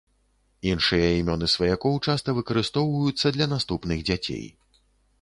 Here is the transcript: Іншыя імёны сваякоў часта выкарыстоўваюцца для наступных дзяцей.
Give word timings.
Іншыя 0.71 1.09
імёны 1.19 1.49
сваякоў 1.55 2.01
часта 2.07 2.37
выкарыстоўваюцца 2.39 3.27
для 3.39 3.53
наступных 3.57 3.97
дзяцей. 4.09 4.47